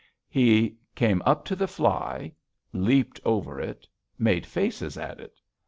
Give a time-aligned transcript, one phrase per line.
[0.31, 2.33] He came up to the fly,
[2.73, 5.37] leaped over it, made faces at it.